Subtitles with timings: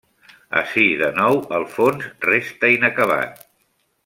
[0.61, 3.47] Ací, de nou, el fons restà inacabat.